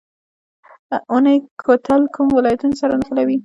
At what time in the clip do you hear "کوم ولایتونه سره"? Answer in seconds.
2.13-2.93